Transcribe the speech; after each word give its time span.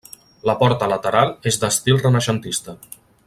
La 0.49 0.55
porta 0.61 0.87
lateral 0.93 1.35
és 1.53 1.61
d'estil 1.65 2.03
renaixentista. 2.07 2.79